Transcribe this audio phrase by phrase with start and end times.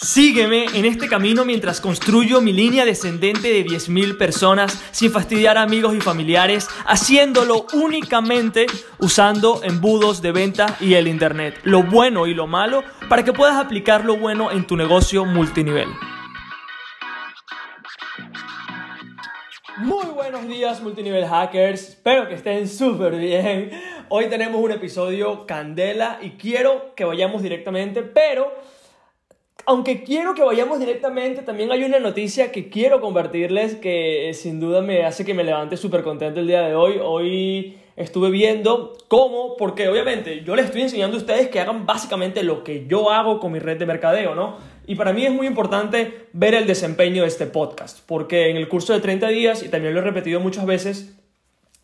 [0.00, 5.62] Sígueme en este camino mientras construyo mi línea descendente de 10.000 personas sin fastidiar a
[5.62, 8.66] amigos y familiares, haciéndolo únicamente
[9.00, 13.56] usando embudos de venta y el Internet, lo bueno y lo malo, para que puedas
[13.56, 15.88] aplicar lo bueno en tu negocio multinivel.
[19.78, 23.72] Muy buenos días multinivel hackers, espero que estén súper bien.
[24.10, 28.77] Hoy tenemos un episodio candela y quiero que vayamos directamente, pero
[29.68, 34.60] aunque quiero que vayamos directamente, también hay una noticia que quiero compartirles que eh, sin
[34.60, 36.94] duda me hace que me levante súper contento el día de hoy.
[37.02, 42.42] Hoy estuve viendo cómo, porque obviamente yo les estoy enseñando a ustedes que hagan básicamente
[42.44, 44.56] lo que yo hago con mi red de mercadeo, ¿no?
[44.86, 48.68] Y para mí es muy importante ver el desempeño de este podcast, porque en el
[48.68, 51.14] curso de 30 días, y también lo he repetido muchas veces,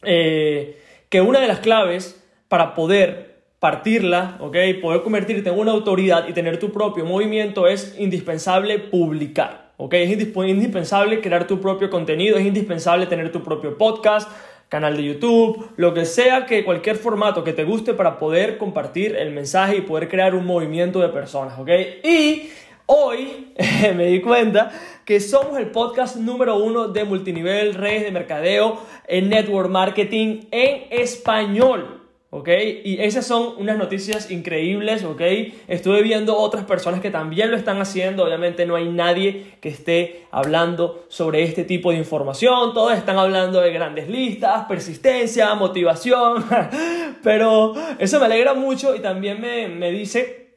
[0.04, 3.34] eh, que una de las claves para poder
[3.64, 4.59] partirla, ¿ok?
[4.82, 9.95] Poder convertirte en una autoridad y tener tu propio movimiento es indispensable publicar, ¿ok?
[9.95, 14.30] Es indispensable crear tu propio contenido, es indispensable tener tu propio podcast,
[14.68, 19.16] canal de YouTube, lo que sea que cualquier formato que te guste para poder compartir
[19.16, 21.70] el mensaje y poder crear un movimiento de personas, ¿ok?
[22.04, 22.51] Y
[22.85, 23.54] hoy
[23.96, 24.73] me di cuenta
[25.07, 30.82] que somos el podcast número uno de multinivel, redes de mercadeo, en network marketing en
[30.90, 32.04] español.
[32.35, 32.49] ¿Ok?
[32.85, 35.21] Y esas son unas noticias increíbles, ¿ok?
[35.68, 40.26] Estuve viendo otras personas que también lo están haciendo, obviamente no hay nadie que esté
[40.32, 46.45] hablando sobre este tipo de información, todos están hablando de grandes listas, persistencia, motivación,
[47.23, 50.57] pero eso me alegra mucho y también me, dice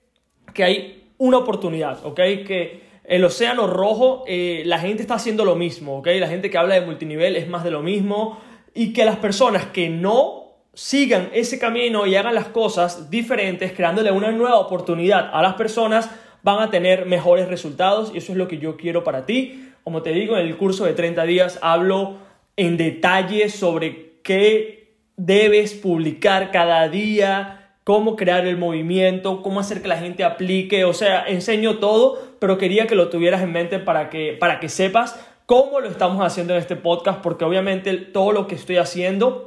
[0.56, 2.16] que hay una oportunidad, ¿ok?
[2.16, 6.08] Que el océano rojo, eh, la gente está haciendo lo mismo, ¿ok?
[6.20, 8.42] La gente que habla de multinivel es más de lo mismo
[8.74, 10.47] y que las personas que no
[10.78, 16.08] sigan ese camino y hagan las cosas diferentes, creándole una nueva oportunidad a las personas,
[16.44, 19.72] van a tener mejores resultados y eso es lo que yo quiero para ti.
[19.84, 22.18] Como te digo, en el curso de 30 días hablo
[22.58, 29.88] en detalle sobre qué debes publicar cada día, cómo crear el movimiento, cómo hacer que
[29.88, 34.12] la gente aplique, o sea, enseño todo, pero quería que lo tuvieras en mente para
[34.12, 38.46] que, para que sepas cómo lo estamos haciendo en este podcast, porque obviamente todo lo
[38.46, 39.47] que estoy haciendo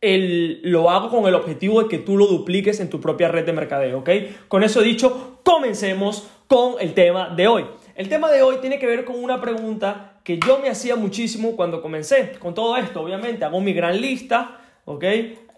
[0.00, 3.44] el, lo hago con el objetivo de que tú lo dupliques en tu propia red
[3.44, 4.10] de mercadeo, ¿ok?
[4.48, 7.64] Con eso dicho, comencemos con el tema de hoy.
[7.94, 11.56] El tema de hoy tiene que ver con una pregunta que yo me hacía muchísimo
[11.56, 13.00] cuando comencé con todo esto.
[13.00, 15.04] Obviamente, hago mi gran lista, ¿ok?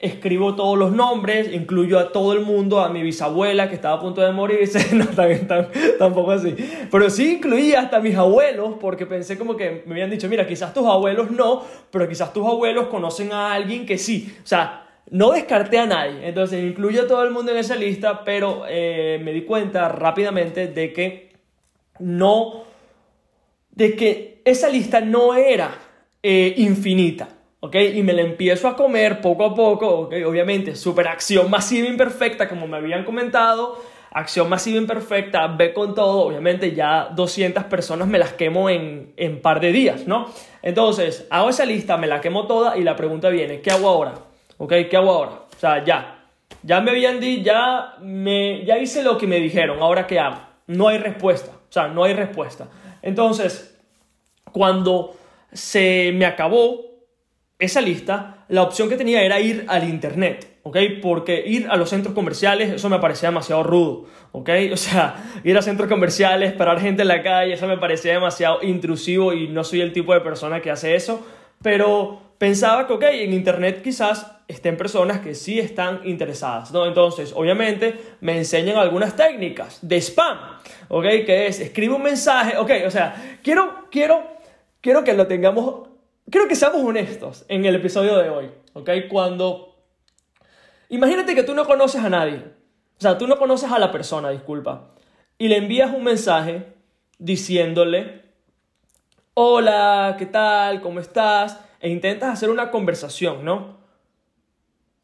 [0.01, 4.01] Escribo todos los nombres, incluyo a todo el mundo, a mi bisabuela que estaba a
[4.01, 5.07] punto de morirse, no,
[5.99, 6.57] tampoco así,
[6.91, 10.47] pero sí incluí hasta a mis abuelos, porque pensé como que me habían dicho, mira,
[10.47, 14.87] quizás tus abuelos no, pero quizás tus abuelos conocen a alguien que sí, o sea,
[15.11, 19.21] no descarté a nadie, entonces incluyo a todo el mundo en esa lista, pero eh,
[19.23, 21.33] me di cuenta rápidamente de que
[21.99, 22.65] no,
[23.73, 25.75] de que esa lista no era
[26.23, 27.40] eh, infinita.
[27.61, 27.77] ¿Ok?
[27.95, 30.15] Y me la empiezo a comer poco a poco, ¿ok?
[30.27, 33.79] Obviamente, super acción masiva imperfecta, como me habían comentado,
[34.11, 39.41] acción masiva imperfecta, ve con todo, obviamente ya 200 personas me las quemo en, en
[39.41, 40.29] par de días, ¿no?
[40.63, 44.15] Entonces, hago esa lista, me la quemo toda y la pregunta viene, ¿qué hago ahora?
[44.59, 44.73] ¿Ok?
[44.91, 45.33] ¿Qué hago ahora?
[45.55, 46.17] O sea, ya.
[46.63, 50.39] Ya me habían dicho, ya, me, ya hice lo que me dijeron, ¿ahora qué hago?
[50.67, 52.69] No hay respuesta, o sea, no hay respuesta.
[53.03, 53.79] Entonces,
[54.53, 55.17] cuando
[55.53, 56.90] se me acabó
[57.61, 60.77] esa lista, la opción que tenía era ir al internet, ¿ok?
[61.03, 64.49] Porque ir a los centros comerciales, eso me parecía demasiado rudo, ¿ok?
[64.73, 68.63] O sea, ir a centros comerciales, parar gente en la calle, eso me parecía demasiado
[68.63, 71.25] intrusivo y no soy el tipo de persona que hace eso,
[71.63, 76.87] pero pensaba que, ok, en internet quizás estén personas que sí están interesadas, ¿no?
[76.87, 80.39] Entonces, obviamente, me enseñan algunas técnicas de spam,
[80.89, 81.05] ¿ok?
[81.27, 84.23] Que es, escribe un mensaje, ok, o sea, quiero, quiero,
[84.81, 85.90] quiero que lo tengamos
[86.31, 88.89] Quiero que seamos honestos en el episodio de hoy, ¿ok?
[89.11, 89.75] Cuando...
[90.89, 92.45] Imagínate que tú no conoces a nadie,
[92.99, 94.91] o sea, tú no conoces a la persona, disculpa,
[95.39, 96.75] y le envías un mensaje
[97.19, 98.23] diciéndole,
[99.35, 100.81] hola, ¿qué tal?
[100.81, 101.59] ¿Cómo estás?
[101.81, 103.79] E intentas hacer una conversación, ¿no?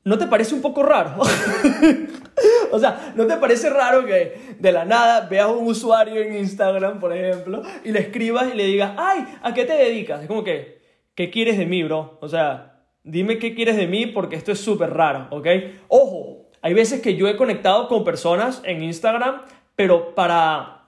[0.04, 1.20] ¿No te parece un poco raro?
[2.70, 7.00] o sea, ¿no te parece raro que de la nada veas un usuario en Instagram,
[7.00, 10.22] por ejemplo, y le escribas y le digas, ay, ¿a qué te dedicas?
[10.22, 10.75] Es como que,
[11.16, 12.18] ¿qué quieres de mí, bro?
[12.20, 15.48] O sea, dime qué quieres de mí porque esto es súper raro, ¿ok?
[15.88, 19.42] Ojo, hay veces que yo he conectado con personas en Instagram,
[19.74, 20.84] pero para,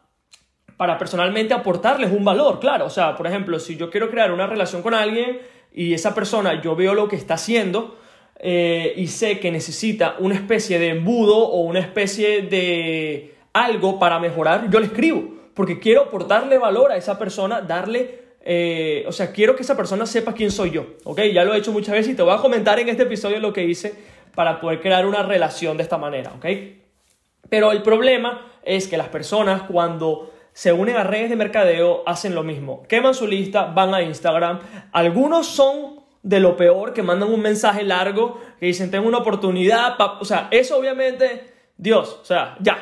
[0.77, 2.87] para personalmente aportarles un valor, claro.
[2.87, 5.41] O sea, por ejemplo, si yo quiero crear una relación con alguien
[5.73, 7.99] y esa persona, yo veo lo que está haciendo
[8.39, 14.21] eh, y sé que necesita una especie de embudo o una especie de algo para
[14.21, 19.31] mejorar, yo le escribo porque quiero aportarle valor a esa persona, darle, eh, o sea,
[19.31, 21.21] quiero que esa persona sepa quién soy yo, ¿ok?
[21.35, 23.53] Ya lo he hecho muchas veces y te voy a comentar en este episodio lo
[23.53, 23.93] que hice
[24.35, 26.47] para poder crear una relación de esta manera, ¿ok?
[27.51, 32.35] Pero el problema es que las personas cuando se unen a redes de mercadeo hacen
[32.35, 34.61] lo mismo, queman su lista, van a Instagram,
[34.93, 39.97] algunos son de lo peor, que mandan un mensaje largo, que dicen, tengo una oportunidad,
[40.23, 42.79] o sea, eso obviamente, Dios, o sea, ya,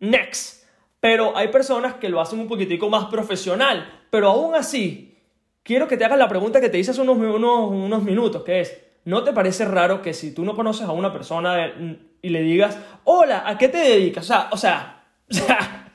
[0.00, 0.64] next.
[0.98, 5.18] Pero hay personas que lo hacen un poquitico más profesional, pero aún así,
[5.64, 8.60] quiero que te hagas la pregunta que te hice hace unos, unos, unos minutos, que
[8.60, 11.74] es, ¿no te parece raro que si tú no conoces a una persona
[12.22, 14.22] y le digas, hola, ¿a qué te dedicas?
[14.22, 15.90] O sea, o sea, o sea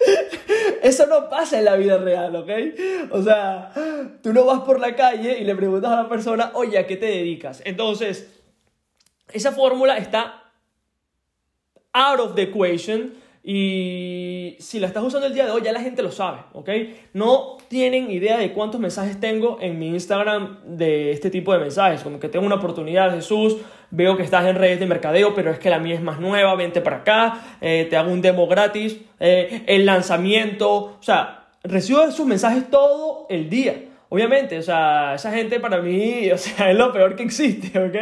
[0.83, 2.50] eso no pasa en la vida real, ¿ok?
[3.12, 3.71] O sea,
[4.22, 6.98] tú no vas por la calle y le preguntas a la persona, oye, ¿a qué
[6.98, 7.62] te dedicas?
[7.63, 8.38] Entonces,
[9.31, 10.51] esa fórmula está
[11.94, 13.13] out of the equation
[13.51, 16.69] y si la estás usando el día de hoy, ya la gente lo sabe, ¿ok?
[17.13, 22.01] No tienen idea de cuántos mensajes tengo en mi Instagram de este tipo de mensajes,
[22.01, 23.57] como que tengo una oportunidad, Jesús,
[23.90, 26.54] veo que estás en redes de mercadeo, pero es que la mía es más nueva,
[26.54, 30.69] vente para acá, eh, te hago un demo gratis, eh, el lanzamiento,
[31.00, 33.86] o sea, recibo esos mensajes todo el día.
[34.10, 37.96] Obviamente, o sea, esa gente para mí, o sea, es lo peor que existe, ¿ok?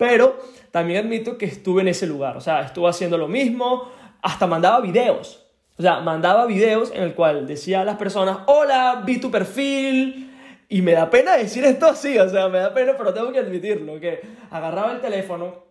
[0.00, 0.36] Pero
[0.72, 4.80] también admito que estuve en ese lugar, o sea, estuve haciendo lo mismo, hasta mandaba
[4.80, 5.46] videos.
[5.78, 10.30] O sea, mandaba videos en el cual decía a las personas, hola, vi tu perfil.
[10.68, 13.40] Y me da pena decir esto así, o sea, me da pena, pero tengo que
[13.40, 14.20] admitirlo, que
[14.50, 15.70] agarraba el teléfono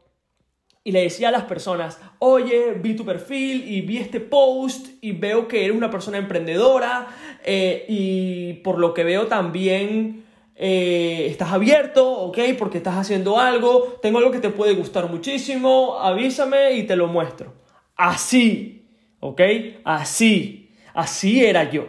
[0.83, 5.11] y le decía a las personas, oye, vi tu perfil y vi este post y
[5.11, 7.07] veo que eres una persona emprendedora
[7.43, 10.25] eh, y por lo que veo también
[10.55, 12.39] eh, estás abierto, ¿ok?
[12.57, 17.07] Porque estás haciendo algo, tengo algo que te puede gustar muchísimo, avísame y te lo
[17.07, 17.53] muestro.
[17.99, 18.87] Así,
[19.19, 19.41] ¿ok?
[19.83, 21.85] Así, así era yo.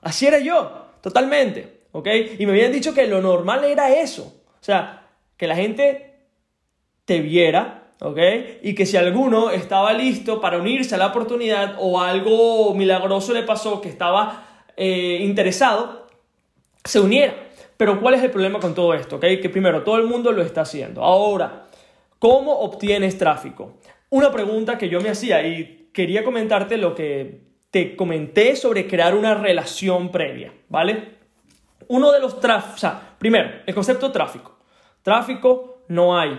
[0.00, 2.08] Así era yo, totalmente, ¿ok?
[2.38, 4.34] Y me habían dicho que lo normal era eso.
[4.48, 6.20] O sea, que la gente
[7.04, 8.18] te viera, ¿ok?
[8.62, 13.42] Y que si alguno estaba listo para unirse a la oportunidad o algo milagroso le
[13.42, 14.46] pasó que estaba
[14.78, 16.06] eh, interesado,
[16.82, 17.34] se uniera.
[17.76, 19.16] Pero ¿cuál es el problema con todo esto?
[19.16, 19.24] ¿ok?
[19.42, 21.04] Que primero, todo el mundo lo está haciendo.
[21.04, 21.66] Ahora,
[22.18, 23.74] ¿cómo obtienes tráfico?
[24.12, 29.14] Una pregunta que yo me hacía y quería comentarte lo que te comenté sobre crear
[29.14, 31.14] una relación previa, ¿vale?
[31.88, 34.58] Uno de los tráficos, o sea, primero, el concepto tráfico.
[35.00, 36.38] Tráfico no hay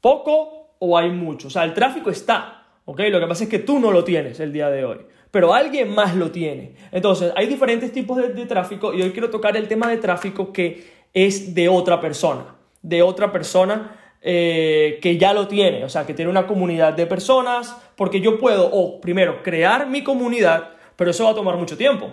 [0.00, 3.00] poco o hay mucho, o sea, el tráfico está, ¿ok?
[3.10, 5.00] Lo que pasa es que tú no lo tienes el día de hoy,
[5.30, 6.76] pero alguien más lo tiene.
[6.92, 10.50] Entonces, hay diferentes tipos de, de tráfico y hoy quiero tocar el tema de tráfico
[10.50, 16.06] que es de otra persona, de otra persona eh, que ya lo tiene, o sea,
[16.06, 21.10] que tiene una comunidad de personas, porque yo puedo, o primero, crear mi comunidad, pero
[21.10, 22.06] eso va a tomar mucho tiempo.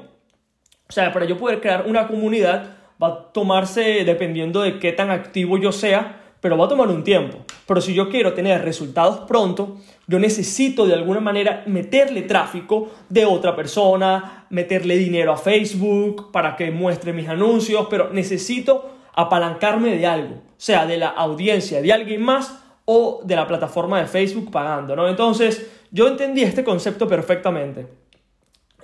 [0.88, 5.12] O sea, para yo poder crear una comunidad va a tomarse, dependiendo de qué tan
[5.12, 7.46] activo yo sea, pero va a tomar un tiempo.
[7.68, 9.78] Pero si yo quiero tener resultados pronto,
[10.08, 16.56] yo necesito de alguna manera meterle tráfico de otra persona, meterle dinero a Facebook para
[16.56, 22.22] que muestre mis anuncios, pero necesito apalancarme de algo sea de la audiencia de alguien
[22.22, 25.08] más o de la plataforma de Facebook pagando, ¿no?
[25.08, 27.88] Entonces, yo entendí este concepto perfectamente.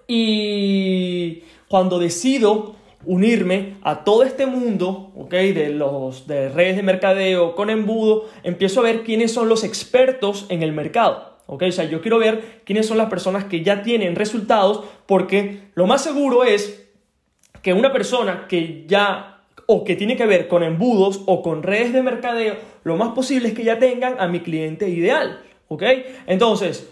[0.08, 5.32] Y cuando decido unirme a todo este mundo, ¿ok?
[5.32, 10.46] De, los, de redes de mercadeo con embudo, empiezo a ver quiénes son los expertos
[10.48, 11.36] en el mercado.
[11.48, 11.64] ¿ok?
[11.68, 15.88] O sea, yo quiero ver quiénes son las personas que ya tienen resultados, porque lo
[15.88, 16.88] más seguro es
[17.62, 19.35] que una persona que ya
[19.68, 23.50] o que tiene que ver con embudos o con redes de mercadeo, lo más posible
[23.50, 25.84] es que ya tengan a mi cliente ideal, ¿ok?
[26.28, 26.90] Entonces,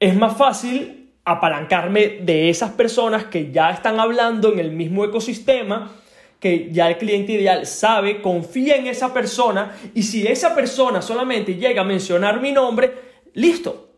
[0.00, 5.92] es más fácil apalancarme de esas personas que ya están hablando en el mismo ecosistema,
[6.40, 11.56] que ya el cliente ideal sabe, confía en esa persona y si esa persona solamente
[11.56, 12.94] llega a mencionar mi nombre,
[13.34, 13.88] listo.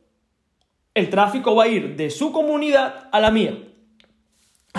[0.94, 3.56] El tráfico va a ir de su comunidad a la mía.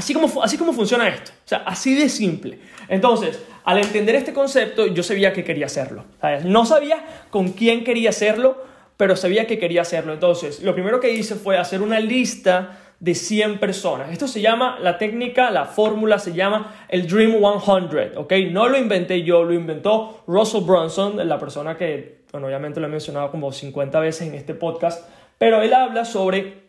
[0.02, 1.30] Así como, así como funciona esto.
[1.46, 2.58] O sea, así de simple.
[2.88, 6.06] Entonces, al entender este concepto, yo sabía que quería hacerlo.
[6.44, 8.64] No sabía con quién quería hacerlo,
[8.98, 10.12] pero sabía que quería hacerlo.
[10.12, 14.10] Entonces, lo primero que hice fue hacer una lista de 100 personas.
[14.12, 18.34] Esto se llama, la técnica, la fórmula se llama el Dream 100, ¿ok?
[18.50, 22.90] No lo inventé yo, lo inventó Russell Brunson, la persona que, bueno, obviamente lo he
[22.90, 26.61] mencionado como 50 veces en este podcast, pero él habla sobre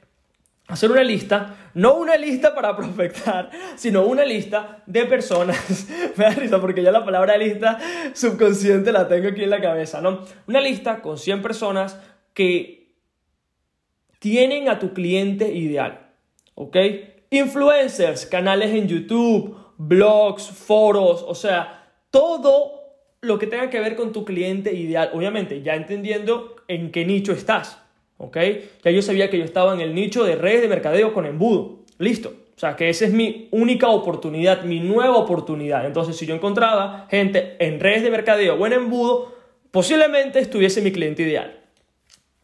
[0.69, 5.89] hacer una lista, no una lista para prospectar, sino una lista de personas.
[6.17, 7.79] Me da risa porque ya la palabra lista
[8.15, 10.25] subconsciente la tengo aquí en la cabeza, ¿no?
[10.47, 11.99] Una lista con 100 personas
[12.35, 12.95] que
[14.19, 16.11] tienen a tu cliente ideal,
[16.55, 16.77] ¿ok?
[17.33, 24.13] influencers, canales en YouTube, blogs, foros, o sea, todo lo que tenga que ver con
[24.13, 25.11] tu cliente ideal.
[25.15, 27.82] Obviamente, ya entendiendo en qué nicho estás,
[28.23, 28.39] ¿ok?
[28.85, 31.81] Ya yo sabía que yo estaba en el nicho de redes de mercadeo con embudo.
[31.99, 32.35] Listo.
[32.57, 35.85] O sea, que esa es mi única oportunidad, mi nueva oportunidad.
[35.87, 39.35] Entonces, si yo encontraba gente en redes de mercadeo o en embudo,
[39.71, 41.61] posiblemente estuviese mi cliente ideal.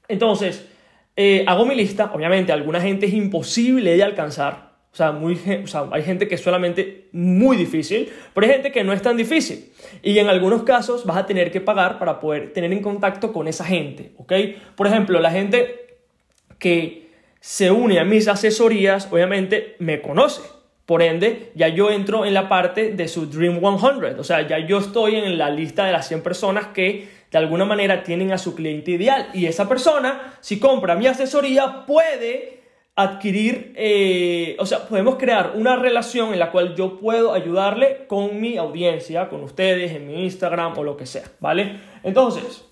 [0.08, 0.66] Entonces,
[1.14, 2.11] eh, hago mi lista.
[2.12, 4.68] Obviamente, alguna gente es imposible de alcanzar.
[4.99, 8.83] Sea, muy, o sea, hay gente que es solamente muy difícil, pero hay gente que
[8.83, 9.71] no es tan difícil.
[10.02, 13.47] Y en algunos casos vas a tener que pagar para poder tener en contacto con
[13.47, 14.33] esa gente, ¿ok?
[14.75, 15.99] Por ejemplo, la gente
[16.59, 20.43] que se une a mis asesorías, obviamente me conoce.
[20.85, 24.19] Por ende, ya yo entro en la parte de su Dream 100.
[24.19, 27.64] O sea, ya yo estoy en la lista de las 100 personas que de alguna
[27.64, 29.28] manera tienen a su cliente ideal.
[29.33, 32.58] Y esa persona, si compra mi asesoría, puede
[32.99, 38.40] adquirir, eh, o sea, podemos crear una relación en la cual yo puedo ayudarle con
[38.40, 41.78] mi audiencia, con ustedes, en mi Instagram o lo que sea, ¿vale?
[42.02, 42.64] Entonces,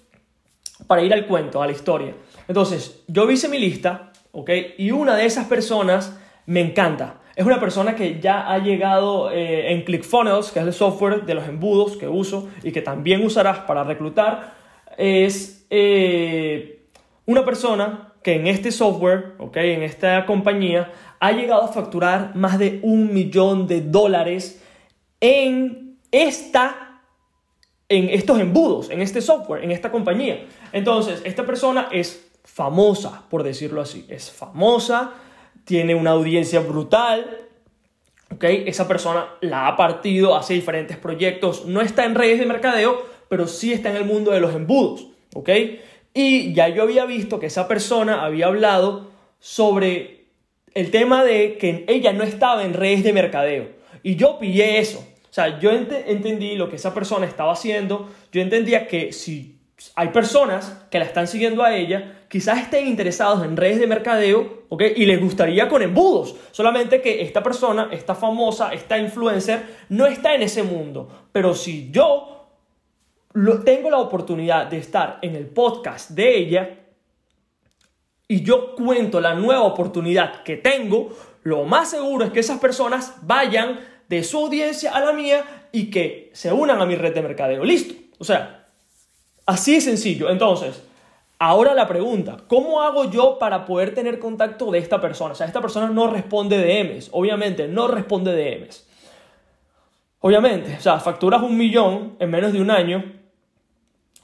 [0.88, 2.12] para ir al cuento, a la historia.
[2.48, 4.50] Entonces, yo hice mi lista, ¿ok?
[4.78, 7.20] Y una de esas personas me encanta.
[7.36, 11.34] Es una persona que ya ha llegado eh, en ClickFunnels, que es el software de
[11.34, 14.54] los embudos que uso y que también usarás para reclutar.
[14.98, 16.88] Es eh,
[17.26, 20.90] una persona que en este software, okay, en esta compañía,
[21.20, 24.60] ha llegado a facturar más de un millón de dólares
[25.20, 27.02] en esta
[27.88, 30.44] en estos embudos, en este software, en esta compañía.
[30.72, 35.12] Entonces, esta persona es famosa, por decirlo así, es famosa,
[35.64, 37.46] tiene una audiencia brutal.
[38.40, 43.46] Esa persona la ha partido, hace diferentes proyectos, no está en redes de mercadeo, pero
[43.46, 45.06] sí está en el mundo de los embudos.
[46.16, 50.24] Y ya yo había visto que esa persona había hablado sobre
[50.72, 53.68] el tema de que ella no estaba en redes de mercadeo.
[54.02, 55.00] Y yo pillé eso.
[55.00, 58.08] O sea, yo entendí lo que esa persona estaba haciendo.
[58.32, 59.58] Yo entendía que si
[59.94, 64.64] hay personas que la están siguiendo a ella, quizás estén interesados en redes de mercadeo,
[64.70, 64.84] ¿ok?
[64.96, 66.34] Y les gustaría con embudos.
[66.50, 71.28] Solamente que esta persona, esta famosa, esta influencer, no está en ese mundo.
[71.30, 72.35] Pero si yo
[73.64, 76.78] tengo la oportunidad de estar en el podcast de ella
[78.28, 83.14] y yo cuento la nueva oportunidad que tengo, lo más seguro es que esas personas
[83.22, 83.78] vayan
[84.08, 87.64] de su audiencia a la mía y que se unan a mi red de mercadeo.
[87.64, 87.94] Listo.
[88.18, 88.68] O sea,
[89.44, 90.30] así es sencillo.
[90.30, 90.82] Entonces,
[91.38, 95.32] ahora la pregunta, ¿cómo hago yo para poder tener contacto de esta persona?
[95.32, 98.86] O sea, esta persona no responde DMs, obviamente, no responde DMs.
[100.20, 103.15] Obviamente, o sea, facturas un millón en menos de un año,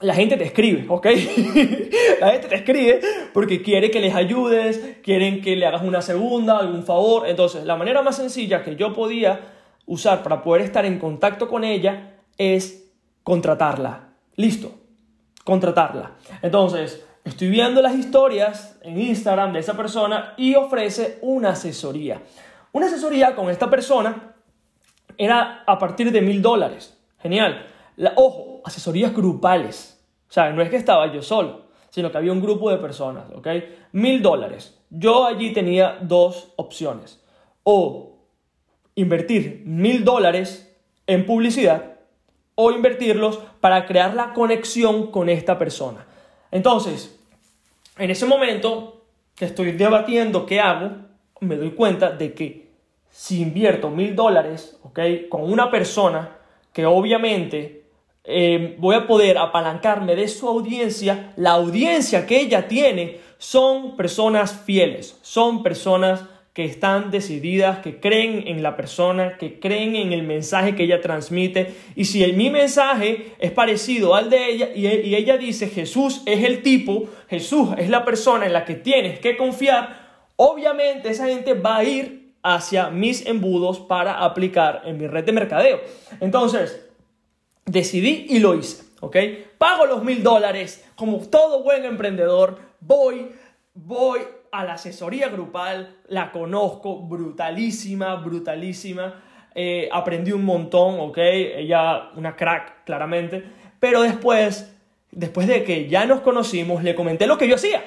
[0.02, 1.06] la gente te escribe, ¿ok?
[2.20, 3.00] la gente te escribe
[3.32, 7.28] porque quiere que les ayudes, quieren que le hagas una segunda, algún favor.
[7.28, 9.52] Entonces, la manera más sencilla que yo podía
[9.86, 12.90] usar para poder estar en contacto con ella es
[13.22, 14.10] contratarla.
[14.36, 14.74] Listo,
[15.44, 16.12] contratarla.
[16.42, 22.22] Entonces, estoy viendo las historias en Instagram de esa persona y ofrece una asesoría.
[22.72, 24.34] Una asesoría con esta persona
[25.18, 26.98] era a partir de mil dólares.
[27.18, 27.66] Genial.
[28.16, 29.91] Ojo, asesorías grupales.
[30.32, 33.24] O sea, no es que estaba yo solo, sino que había un grupo de personas,
[33.34, 33.48] ¿ok?
[33.92, 34.80] Mil dólares.
[34.88, 37.22] Yo allí tenía dos opciones.
[37.64, 38.16] O
[38.94, 40.74] invertir mil dólares
[41.06, 41.98] en publicidad
[42.54, 46.06] o invertirlos para crear la conexión con esta persona.
[46.50, 47.14] Entonces,
[47.98, 49.02] en ese momento
[49.34, 50.92] que estoy debatiendo qué hago,
[51.40, 52.70] me doy cuenta de que
[53.10, 54.98] si invierto mil dólares, ¿ok?
[55.28, 56.38] Con una persona
[56.72, 57.81] que obviamente
[58.24, 64.52] eh, voy a poder apalancarme de su audiencia, la audiencia que ella tiene son personas
[64.64, 70.22] fieles, son personas que están decididas, que creen en la persona, que creen en el
[70.22, 71.74] mensaje que ella transmite.
[71.96, 76.22] Y si el, mi mensaje es parecido al de ella y, y ella dice Jesús
[76.26, 81.26] es el tipo, Jesús es la persona en la que tienes que confiar, obviamente esa
[81.26, 85.80] gente va a ir hacia mis embudos para aplicar en mi red de mercadeo.
[86.20, 86.91] Entonces,
[87.64, 89.16] decidí y lo hice, ¿ok?
[89.58, 93.28] Pago los mil dólares, como todo buen emprendedor, voy,
[93.74, 99.22] voy a la asesoría grupal, la conozco, brutalísima, brutalísima,
[99.54, 101.18] eh, aprendí un montón, ¿ok?
[101.18, 103.44] Ella, una crack, claramente,
[103.80, 104.74] pero después,
[105.10, 107.82] después de que ya nos conocimos, le comenté lo que yo hacía.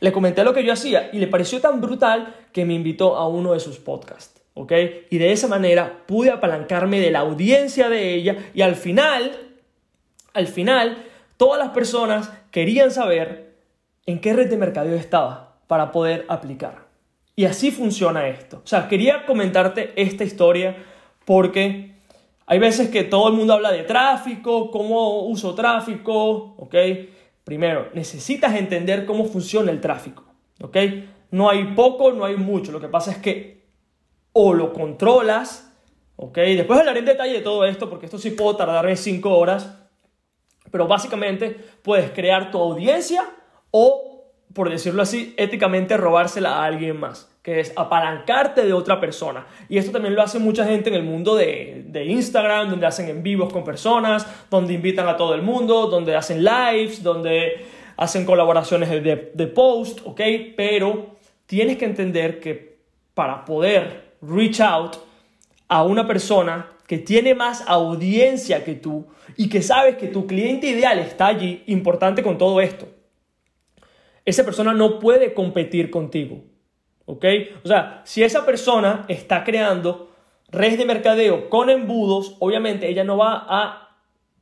[0.00, 3.26] Le comenté lo que yo hacía y le pareció tan brutal que me invitó a
[3.28, 4.42] uno de sus podcasts.
[4.56, 4.72] ¿Ok?
[5.10, 9.32] Y de esa manera pude apalancarme de la audiencia de ella y al final,
[10.32, 11.04] al final,
[11.36, 13.54] todas las personas querían saber
[14.06, 16.86] en qué red de mercadeo estaba para poder aplicar.
[17.36, 18.62] Y así funciona esto.
[18.64, 20.74] O sea, quería comentarte esta historia
[21.26, 21.92] porque
[22.46, 26.74] hay veces que todo el mundo habla de tráfico, cómo uso tráfico, ¿ok?
[27.44, 30.24] Primero, necesitas entender cómo funciona el tráfico,
[30.62, 30.76] ¿ok?
[31.30, 32.72] No hay poco, no hay mucho.
[32.72, 33.65] Lo que pasa es que
[34.38, 35.74] o lo controlas,
[36.16, 36.36] ¿ok?
[36.36, 39.74] Después hablaré en detalle de todo esto porque esto sí puedo tardarme 5 horas,
[40.70, 43.24] pero básicamente puedes crear tu audiencia
[43.70, 49.46] o por decirlo así, éticamente robársela a alguien más, que es apalancarte de otra persona.
[49.70, 53.22] Y esto también lo hace mucha gente en el mundo de, Instagram, donde hacen en
[53.22, 57.66] vivos con personas, donde invitan a todo el mundo, donde hacen lives, donde
[57.96, 60.20] hacen colaboraciones de, de post, ¿ok?
[60.56, 61.16] Pero
[61.46, 62.78] tienes que entender que
[63.14, 64.96] para poder reach out
[65.68, 69.06] a una persona que tiene más audiencia que tú
[69.36, 72.86] y que sabes que tu cliente ideal está allí, importante con todo esto
[74.26, 76.42] esa persona no puede competir contigo.
[77.06, 77.24] ¿Ok?
[77.64, 80.10] O sea, si esa persona está creando
[80.50, 83.82] redes de mercadeo con embudos, obviamente ella no va a,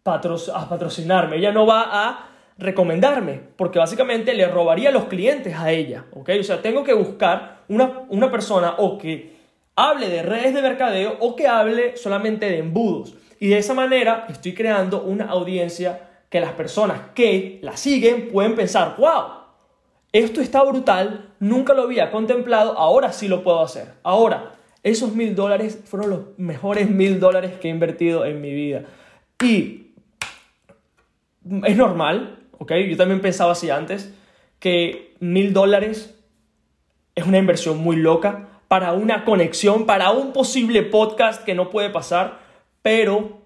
[0.03, 6.07] patrocinarme, ella no va a recomendarme, porque básicamente le robaría los clientes a ella.
[6.13, 6.31] ¿Ok?
[6.41, 9.34] O sea, tengo que buscar una, una persona o que
[9.77, 13.15] hable de redes de mercadeo o que hable solamente de embudos.
[13.41, 18.55] Y de esa manera estoy creando una audiencia que las personas que la siguen pueden
[18.55, 19.45] pensar, wow,
[20.13, 23.95] esto está brutal, nunca lo había contemplado, ahora sí lo puedo hacer.
[24.03, 24.53] Ahora,
[24.83, 28.85] esos mil dólares fueron los mejores mil dólares que he invertido en mi vida.
[29.43, 29.93] Y
[31.65, 32.73] es normal, ¿ok?
[32.89, 34.15] Yo también pensaba así antes,
[34.59, 36.15] que mil dólares
[37.15, 41.91] es una inversión muy loca para una conexión, para un posible podcast que no puede
[41.91, 42.41] pasar,
[42.83, 43.43] pero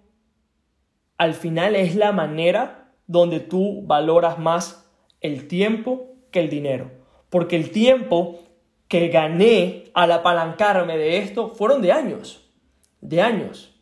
[1.19, 6.91] al final es la manera donde tú valoras más el tiempo que el dinero.
[7.29, 8.41] Porque el tiempo
[8.89, 12.51] que gané al apalancarme de esto fueron de años.
[13.03, 13.79] De años.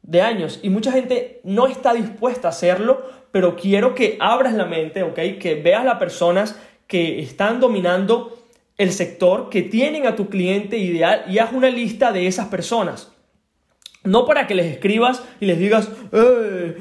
[0.00, 0.60] De años.
[0.62, 3.02] Y mucha gente no está dispuesta a hacerlo,
[3.32, 5.18] pero quiero que abras la mente, ¿ok?
[5.38, 8.39] Que veas las personas que están dominando
[8.80, 13.12] el sector, que tienen a tu cliente ideal y haz una lista de esas personas.
[14.04, 16.78] No para que les escribas y les digas, eh,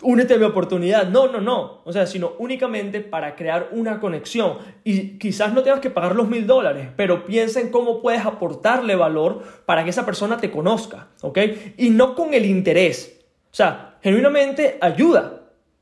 [0.00, 1.08] únete a mi oportunidad.
[1.08, 1.82] No, no, no.
[1.84, 4.56] O sea, sino únicamente para crear una conexión.
[4.82, 8.96] Y quizás no tengas que pagar los mil dólares, pero piensa en cómo puedes aportarle
[8.96, 11.38] valor para que esa persona te conozca, ¿ok?
[11.76, 13.20] Y no con el interés.
[13.50, 15.40] O sea, genuinamente ayuda.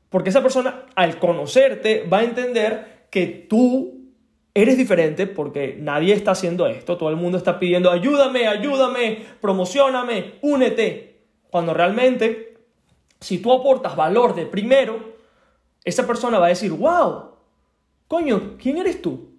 [0.09, 4.00] Porque esa persona, al conocerte, va a entender que tú
[4.53, 6.97] eres diferente porque nadie está haciendo esto.
[6.97, 11.21] Todo el mundo está pidiendo ayúdame, ayúdame, promocioname, únete.
[11.49, 12.51] Cuando realmente
[13.21, 15.13] si tú aportas valor de primero,
[15.85, 17.35] esa persona va a decir, wow,
[18.07, 19.29] coño, ¿quién eres tú?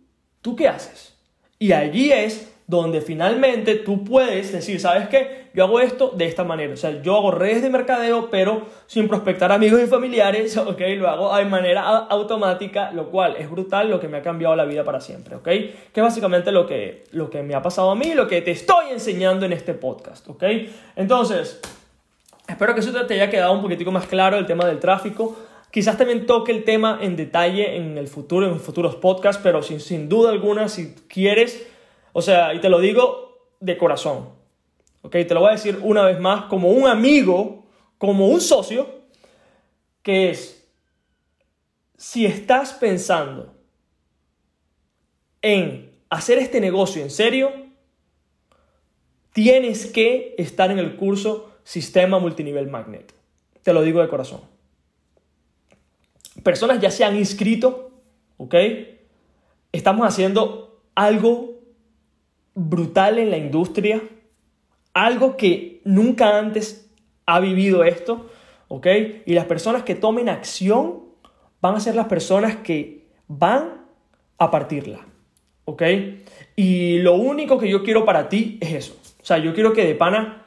[0.41, 1.15] ¿Tú qué haces?
[1.59, 5.42] Y allí es donde finalmente tú puedes decir, ¿sabes qué?
[5.55, 6.73] Yo hago esto de esta manera.
[6.73, 10.81] O sea, yo hago redes de mercadeo, pero sin prospectar amigos y familiares, ¿ok?
[10.97, 14.65] Lo hago de manera automática, lo cual es brutal, lo que me ha cambiado la
[14.65, 15.45] vida para siempre, ¿ok?
[15.45, 18.51] Que es básicamente lo que, lo que me ha pasado a mí, lo que te
[18.51, 20.45] estoy enseñando en este podcast, ¿ok?
[20.97, 21.61] Entonces,
[22.49, 25.37] Espero que eso te haya quedado un poquitico más claro el tema del tráfico.
[25.71, 29.81] Quizás también toque el tema en detalle en el futuro, en futuros podcasts, pero sin,
[29.81, 31.67] sin duda alguna, si quieres,
[32.13, 34.29] o sea, y te lo digo de corazón,
[35.03, 35.13] ¿ok?
[35.13, 37.67] Te lo voy a decir una vez más como un amigo,
[37.99, 39.03] como un socio,
[40.03, 40.67] que es,
[41.97, 43.55] si estás pensando
[45.41, 47.53] en hacer este negocio en serio,
[49.33, 53.13] tienes que estar en el curso sistema multinivel magnet.
[53.63, 54.41] Te lo digo de corazón.
[56.43, 57.93] Personas ya se han inscrito,
[58.37, 58.55] ¿ok?
[59.71, 61.61] Estamos haciendo algo
[62.55, 64.03] brutal en la industria,
[64.95, 66.91] algo que nunca antes
[67.27, 68.31] ha vivido esto,
[68.69, 68.87] ¿ok?
[69.27, 71.03] Y las personas que tomen acción
[71.61, 73.83] van a ser las personas que van
[74.39, 75.07] a partirla,
[75.65, 75.83] ¿ok?
[76.57, 78.97] Y lo único que yo quiero para ti es eso.
[79.21, 80.45] O sea, yo quiero que de pana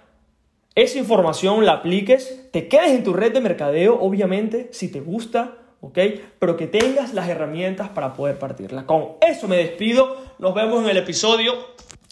[0.75, 5.55] esa información la apliques, te quedes en tu red de mercadeo, obviamente, si te gusta,
[5.79, 5.97] ¿ok?
[6.37, 8.85] Pero que tengas las herramientas para poder partirla.
[8.85, 11.53] Con eso me despido, nos vemos en el episodio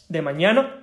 [0.08, 0.83] de mañana.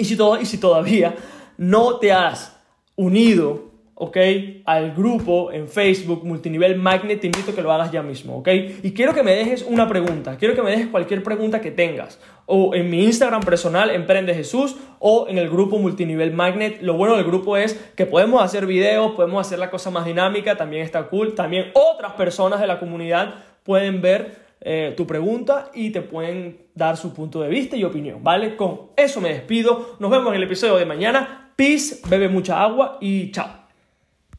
[0.00, 1.14] Y si, todo, y si todavía
[1.58, 2.56] no te has
[2.96, 3.70] unido
[4.02, 4.16] ¿ok?
[4.64, 8.48] Al grupo en Facebook Multinivel Magnet, te invito a que lo hagas ya mismo, ¿ok?
[8.82, 12.18] Y quiero que me dejes una pregunta, quiero que me dejes cualquier pregunta que tengas,
[12.46, 16.80] o en mi Instagram personal, Emprende Jesús, o en el grupo Multinivel Magnet.
[16.80, 20.56] Lo bueno del grupo es que podemos hacer videos, podemos hacer la cosa más dinámica,
[20.56, 23.34] también está cool, también otras personas de la comunidad
[23.64, 28.22] pueden ver eh, tu pregunta y te pueden dar su punto de vista y opinión,
[28.22, 28.56] ¿vale?
[28.56, 29.96] Con eso me despido.
[29.98, 31.52] Nos vemos en el episodio de mañana.
[31.56, 33.59] Peace, bebe mucha agua y chao.